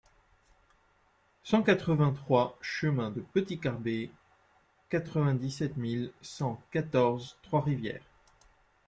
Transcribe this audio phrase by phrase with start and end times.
[1.43, 4.09] cent quatre-vingt-trois chemin de Petit Carbet,
[4.89, 8.01] quatre-vingt-dix-sept mille cent quatorze Trois-Rivières